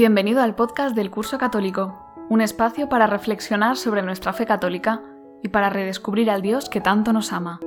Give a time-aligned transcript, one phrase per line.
[0.00, 1.94] Bienvenido al podcast del Curso Católico,
[2.30, 5.02] un espacio para reflexionar sobre nuestra fe católica
[5.42, 7.60] y para redescubrir al Dios que tanto nos ama.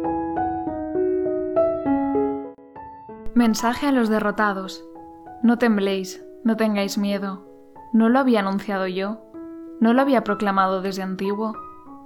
[3.35, 4.83] Mensaje a los derrotados.
[5.43, 7.45] No tembléis, no tengáis miedo.
[7.93, 9.21] ¿No lo había anunciado yo?
[9.79, 11.53] ¿No lo había proclamado desde antiguo?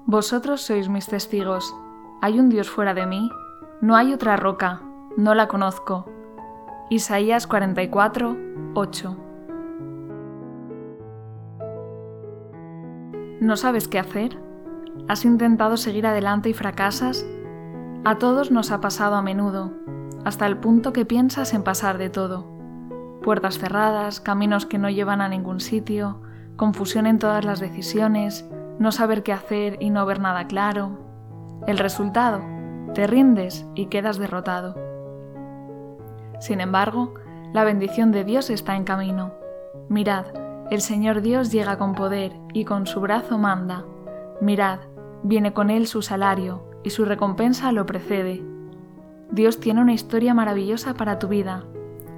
[0.08, 1.74] Vosotros sois mis testigos.
[2.22, 3.30] ¿Hay un Dios fuera de mí?
[3.80, 4.82] No hay otra roca,
[5.16, 6.06] no la conozco.
[6.90, 8.36] Isaías 44,
[8.74, 9.27] 8.
[13.40, 14.36] ¿No sabes qué hacer?
[15.08, 17.24] ¿Has intentado seguir adelante y fracasas?
[18.04, 19.74] A todos nos ha pasado a menudo,
[20.26, 22.48] hasta el punto que piensas en pasar de todo.
[23.22, 26.20] Puertas cerradas, caminos que no llevan a ningún sitio,
[26.56, 30.98] confusión en todas las decisiones, no saber qué hacer y no ver nada claro.
[31.68, 32.42] El resultado,
[32.96, 34.76] te rindes y quedas derrotado.
[36.40, 37.14] Sin embargo,
[37.54, 39.32] la bendición de Dios está en camino.
[39.90, 40.26] Mirad,
[40.70, 43.86] el Señor Dios llega con poder y con su brazo manda.
[44.42, 44.80] Mirad,
[45.24, 48.44] viene con él su salario y su recompensa lo precede.
[49.32, 51.64] Dios tiene una historia maravillosa para tu vida,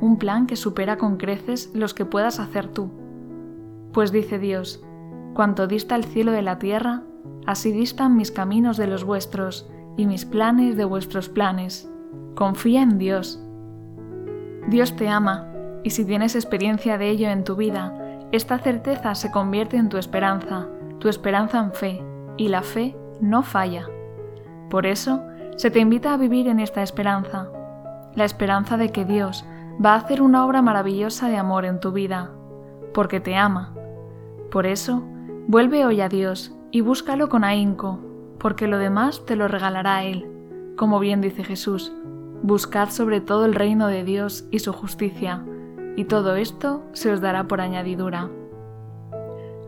[0.02, 2.90] un plan que supera con creces los que puedas hacer tú.
[3.94, 4.84] Pues dice Dios,
[5.34, 7.04] cuanto dista el cielo de la tierra,
[7.46, 11.92] así distan mis caminos de los vuestros y mis planes de vuestros planes.
[12.36, 13.44] Confía en Dios.
[14.70, 15.52] Dios te ama,
[15.84, 17.99] y si tienes experiencia de ello en tu vida,
[18.32, 20.68] esta certeza se convierte en tu esperanza,
[21.00, 22.04] tu esperanza en fe,
[22.38, 23.88] y la fe no falla.
[24.70, 25.24] Por eso,
[25.56, 27.50] se te invita a vivir en esta esperanza,
[28.16, 29.46] la esperanza de que Dios
[29.84, 32.32] va a hacer una obra maravillosa de amor en tu vida,
[32.94, 33.74] porque te ama.
[34.52, 35.04] Por eso,
[35.48, 38.00] vuelve hoy a Dios y búscalo con ahínco,
[38.38, 40.28] porque lo demás te lo regalará Él.
[40.78, 41.92] Como bien dice Jesús,
[42.44, 45.44] buscad sobre todo el reino de Dios y su justicia,
[45.96, 48.30] y todo esto se os dará por añadidura.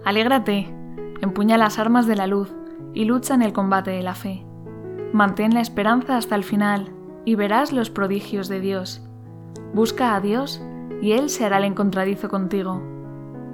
[0.03, 0.73] Alégrate,
[1.22, 2.53] empuña las armas de la luz
[2.94, 4.44] y lucha en el combate de la fe.
[5.13, 6.90] Mantén la esperanza hasta el final
[7.25, 9.01] y verás los prodigios de Dios.
[9.73, 10.62] Busca a Dios
[11.01, 12.81] y Él se hará el encontradizo contigo,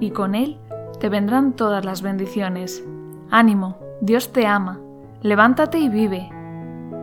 [0.00, 0.58] y con Él
[1.00, 2.84] te vendrán todas las bendiciones.
[3.30, 4.80] Ánimo, Dios te ama,
[5.22, 6.30] levántate y vive.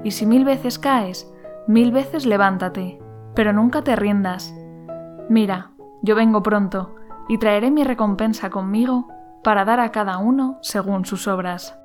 [0.03, 1.31] Y si mil veces caes,
[1.67, 2.99] mil veces levántate,
[3.33, 4.53] pero nunca te rindas,
[5.29, 5.71] Mira,
[6.01, 6.95] yo vengo pronto,
[7.27, 9.07] y traeré mi recompensa conmigo
[9.43, 11.77] para dar a cada uno según sus obras.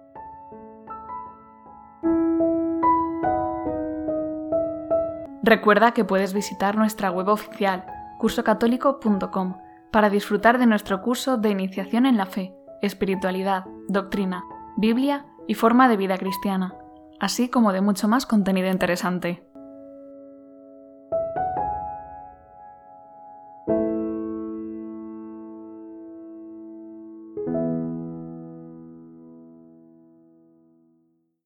[5.43, 7.87] Recuerda que puedes visitar nuestra web oficial,
[8.19, 9.56] cursocatólico.com,
[9.91, 14.45] para disfrutar de nuestro curso de iniciación en la fe, espiritualidad, doctrina,
[14.77, 16.75] Biblia y forma de vida cristiana,
[17.19, 19.50] así como de mucho más contenido interesante.